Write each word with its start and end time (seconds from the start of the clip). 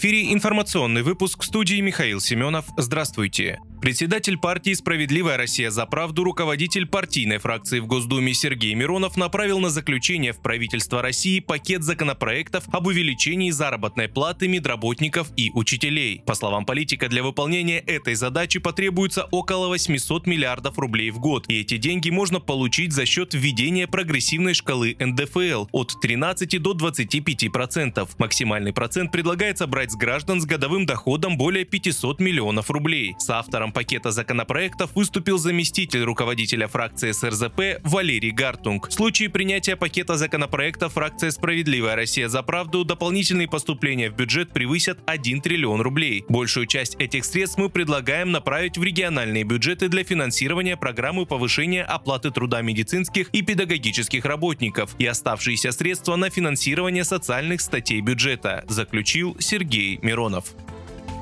Эфире 0.00 0.32
информационный 0.32 1.02
выпуск 1.02 1.42
студии 1.42 1.78
Михаил 1.82 2.22
Семенов. 2.22 2.64
Здравствуйте. 2.78 3.58
Председатель 3.82 4.36
партии 4.36 4.74
«Справедливая 4.74 5.38
Россия 5.38 5.70
за 5.70 5.86
правду», 5.86 6.22
руководитель 6.22 6.86
партийной 6.86 7.38
фракции 7.38 7.80
в 7.80 7.86
Госдуме 7.86 8.34
Сергей 8.34 8.74
Миронов 8.74 9.16
направил 9.16 9.58
на 9.58 9.70
заключение 9.70 10.34
в 10.34 10.42
правительство 10.42 11.00
России 11.00 11.40
пакет 11.40 11.82
законопроектов 11.82 12.64
об 12.72 12.88
увеличении 12.88 13.50
заработной 13.50 14.08
платы 14.08 14.48
медработников 14.48 15.28
и 15.36 15.50
учителей. 15.54 16.22
По 16.26 16.34
словам 16.34 16.66
политика, 16.66 17.08
для 17.08 17.22
выполнения 17.22 17.78
этой 17.78 18.14
задачи 18.16 18.58
потребуется 18.58 19.24
около 19.30 19.68
800 19.68 20.26
миллиардов 20.26 20.78
рублей 20.78 21.10
в 21.10 21.18
год, 21.18 21.46
и 21.48 21.60
эти 21.60 21.78
деньги 21.78 22.10
можно 22.10 22.38
получить 22.38 22.92
за 22.92 23.06
счет 23.06 23.32
введения 23.32 23.86
прогрессивной 23.86 24.52
шкалы 24.52 24.94
НДФЛ 24.98 25.68
от 25.72 25.94
13 26.02 26.60
до 26.60 26.74
25 26.74 27.50
процентов. 27.50 28.18
Максимальный 28.18 28.74
процент 28.74 29.10
предлагается 29.10 29.66
брать 29.66 29.89
с 29.90 29.96
граждан 29.96 30.40
с 30.40 30.46
годовым 30.46 30.86
доходом 30.86 31.36
более 31.36 31.64
500 31.64 32.20
миллионов 32.20 32.70
рублей. 32.70 33.16
С 33.18 33.28
автором 33.30 33.72
пакета 33.72 34.12
законопроектов 34.12 34.94
выступил 34.94 35.36
заместитель 35.36 36.02
руководителя 36.04 36.68
фракции 36.68 37.10
СРЗП 37.10 37.82
Валерий 37.82 38.30
Гартунг. 38.30 38.88
В 38.88 38.92
случае 38.92 39.30
принятия 39.30 39.74
пакета 39.74 40.16
законопроектов 40.16 40.92
фракция 40.92 41.30
«Справедливая 41.30 41.96
Россия 41.96 42.28
за 42.28 42.42
правду» 42.42 42.84
дополнительные 42.84 43.48
поступления 43.48 44.10
в 44.10 44.14
бюджет 44.14 44.52
превысят 44.52 44.98
1 45.06 45.40
триллион 45.40 45.80
рублей. 45.80 46.24
Большую 46.28 46.66
часть 46.66 46.94
этих 47.00 47.24
средств 47.24 47.58
мы 47.58 47.68
предлагаем 47.68 48.30
направить 48.30 48.78
в 48.78 48.82
региональные 48.84 49.42
бюджеты 49.42 49.88
для 49.88 50.04
финансирования 50.04 50.76
программы 50.76 51.26
повышения 51.26 51.82
оплаты 51.82 52.30
труда 52.30 52.62
медицинских 52.62 53.28
и 53.30 53.42
педагогических 53.42 54.24
работников 54.24 54.94
и 54.98 55.06
оставшиеся 55.06 55.72
средства 55.72 56.14
на 56.16 56.30
финансирование 56.30 57.04
социальных 57.04 57.60
статей 57.60 58.00
бюджета, 58.00 58.64
заключил 58.68 59.36
Сергей 59.40 59.69
Миронов. 60.02 60.54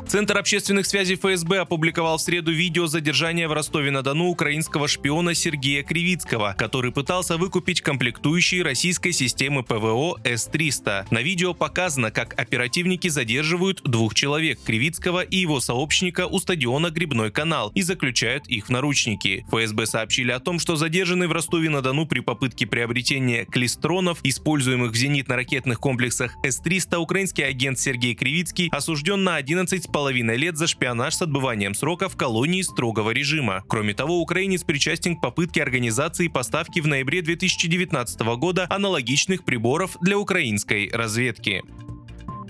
Центр 0.09 0.39
общественных 0.39 0.87
связей 0.87 1.17
ФСБ 1.17 1.59
опубликовал 1.59 2.17
в 2.17 2.23
среду 2.23 2.51
видео 2.51 2.87
задержания 2.87 3.47
в 3.47 3.53
Ростове-на-Дону 3.53 4.28
украинского 4.28 4.89
шпиона 4.89 5.34
Сергея 5.34 5.83
Кривицкого, 5.83 6.55
который 6.56 6.92
пытался 6.92 7.37
выкупить 7.37 7.83
комплектующие 7.83 8.62
российской 8.62 9.12
системы 9.12 9.62
ПВО 9.62 10.19
С-300. 10.25 11.09
На 11.11 11.20
видео 11.20 11.53
показано, 11.53 12.11
как 12.11 12.41
оперативники 12.41 13.09
задерживают 13.09 13.83
двух 13.83 14.14
человек– 14.14 14.59
Кривицкого 14.64 15.20
и 15.20 15.36
его 15.36 15.61
сообщника 15.61 16.27
у 16.27 16.39
стадиона 16.39 16.89
Грибной 16.89 17.31
канал 17.31 17.70
и 17.75 17.83
заключают 17.83 18.47
их 18.47 18.69
в 18.69 18.70
наручники. 18.70 19.45
ФСБ 19.51 19.84
сообщили 19.84 20.31
о 20.31 20.41
том, 20.41 20.59
что 20.59 20.77
задержанный 20.77 21.27
в 21.27 21.33
Ростове-на-Дону 21.33 22.06
при 22.06 22.20
попытке 22.20 22.67
приобретения 22.67 23.45
клистронов, 23.45 24.20
используемых 24.23 24.92
в 24.92 24.97
зенитно-ракетных 24.97 25.75
комплексах 25.75 26.34
С-300, 26.42 26.97
украинский 26.97 27.45
агент 27.45 27.79
Сергей 27.79 28.14
Кривицкий 28.14 28.70
осужден 28.73 29.23
на 29.23 29.36
11 29.36 29.92
половиной 29.98 30.36
лет 30.36 30.56
за 30.56 30.68
шпионаж 30.68 31.16
с 31.16 31.22
отбыванием 31.22 31.74
срока 31.74 32.08
в 32.08 32.16
колонии 32.16 32.62
строгого 32.62 33.10
режима. 33.10 33.64
Кроме 33.66 33.94
того, 33.94 34.20
украинец 34.20 34.62
причастен 34.62 35.16
к 35.16 35.20
попытке 35.20 35.60
организации 35.60 36.28
поставки 36.28 36.78
в 36.78 36.86
ноябре 36.86 37.20
2019 37.20 38.20
года 38.36 38.68
аналогичных 38.70 39.44
приборов 39.44 39.96
для 40.00 40.16
украинской 40.16 40.88
разведки. 40.92 41.64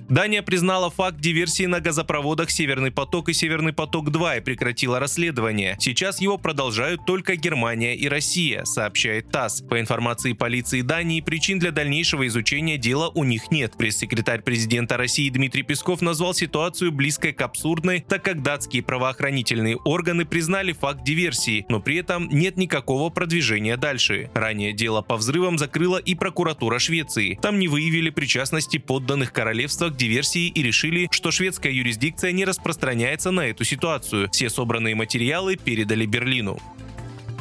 Дания 0.09 0.43
признала 0.43 0.89
факт 0.89 1.21
диверсии 1.21 1.67
на 1.67 1.81
газопроводах 1.81 2.51
«Северный 2.51 2.91
поток» 2.91 3.29
и 3.29 3.35
«Северный 3.35 3.75
поток-2» 3.75 4.39
и 4.39 4.41
прекратила 4.41 4.99
расследование. 4.99 5.77
Сейчас 5.79 6.23
его 6.23 6.39
продолжают 6.39 7.05
только 7.05 7.37
Германия 7.37 7.95
и 7.95 8.09
Россия, 8.09 8.65
сообщает 8.65 9.31
ТАСС. 9.31 9.61
По 9.69 9.79
информации 9.79 10.33
полиции 10.33 10.81
Дании, 10.81 11.21
причин 11.21 11.59
для 11.59 11.73
дальнейшего 11.73 12.27
изучения 12.27 12.79
дела 12.79 13.11
у 13.15 13.23
них 13.23 13.51
нет. 13.51 13.75
Пресс-секретарь 13.77 14.41
президента 14.41 14.97
России 14.97 15.29
Дмитрий 15.29 15.63
Песков 15.63 16.01
назвал 16.01 16.33
ситуацию 16.33 16.91
близкой 16.91 17.35
к 17.35 17.43
абсурдной, 17.43 18.01
так 18.01 18.25
как 18.25 18.43
датские 18.43 18.83
правоохранительные 18.83 19.77
органы 19.77 20.25
признали 20.25 20.73
факт 20.73 21.05
диверсии, 21.05 21.67
но 21.69 21.81
при 21.81 21.97
этом 21.97 22.31
нет 22.31 22.57
никакого 22.57 23.11
продвижения 23.11 23.77
дальше. 23.77 24.31
Ранее 24.33 24.73
дело 24.73 25.03
по 25.03 25.19
взрывам 25.19 25.59
закрыла 25.59 25.99
и 25.99 26.15
прокуратура 26.15 26.79
Швеции. 26.79 27.39
Там 27.43 27.59
не 27.59 27.69
выявили 27.69 28.09
причастности 28.09 28.79
подданных 28.79 29.35
королевства 29.35 29.91
диверсии 29.99 30.47
и 30.47 30.63
решили, 30.63 31.09
что 31.11 31.31
шведская 31.31 31.73
юрисдикция 31.73 32.33
не 32.33 32.47
распространяется 32.47 33.31
на 33.31 33.47
эту 33.49 33.65
ситуацию. 33.65 34.31
Все 34.33 34.49
собранные 34.49 34.95
материалы 34.95 35.57
передали 35.57 36.07
Берлину. 36.07 36.59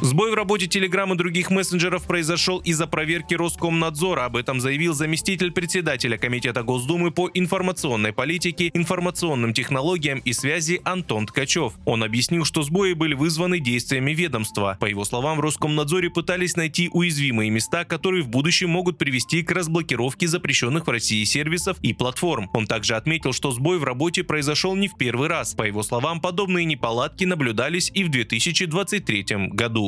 Сбой 0.00 0.30
в 0.30 0.34
работе 0.34 0.66
Telegram 0.66 1.12
и 1.12 1.16
других 1.16 1.50
мессенджеров 1.50 2.04
произошел 2.04 2.60
из-за 2.60 2.86
проверки 2.86 3.34
Роскомнадзора. 3.34 4.26
Об 4.26 4.36
этом 4.36 4.60
заявил 4.60 4.94
заместитель 4.94 5.50
председателя 5.50 6.16
Комитета 6.16 6.62
Госдумы 6.62 7.10
по 7.10 7.28
информационной 7.34 8.12
политике, 8.12 8.70
информационным 8.74 9.52
технологиям 9.52 10.20
и 10.20 10.32
связи 10.32 10.80
Антон 10.84 11.26
Ткачев. 11.26 11.72
Он 11.84 12.04
объяснил, 12.04 12.44
что 12.44 12.62
сбои 12.62 12.92
были 12.92 13.14
вызваны 13.14 13.58
действиями 13.58 14.12
ведомства. 14.12 14.76
По 14.78 14.86
его 14.86 15.04
словам, 15.04 15.38
в 15.38 15.40
Роскомнадзоре 15.40 16.10
пытались 16.10 16.54
найти 16.54 16.88
уязвимые 16.92 17.50
места, 17.50 17.84
которые 17.84 18.22
в 18.22 18.28
будущем 18.28 18.70
могут 18.70 18.98
привести 18.98 19.42
к 19.42 19.50
разблокировке 19.50 20.28
запрещенных 20.28 20.86
в 20.86 20.90
России 20.90 21.24
сервисов 21.24 21.76
и 21.82 21.92
платформ. 21.92 22.48
Он 22.52 22.68
также 22.68 22.94
отметил, 22.94 23.32
что 23.32 23.50
сбой 23.50 23.78
в 23.78 23.84
работе 23.84 24.22
произошел 24.22 24.76
не 24.76 24.86
в 24.86 24.96
первый 24.96 25.28
раз. 25.28 25.54
По 25.54 25.64
его 25.64 25.82
словам, 25.82 26.20
подобные 26.20 26.66
неполадки 26.66 27.24
наблюдались 27.24 27.90
и 27.92 28.04
в 28.04 28.10
2023 28.10 29.48
году. 29.48 29.87